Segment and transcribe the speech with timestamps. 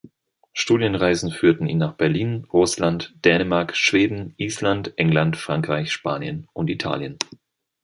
[0.55, 7.19] Studienreisen führten ihn nach Berlin, Russland, Dänemark, Schweden, Island, England, Frankreich, Spanien und Italien.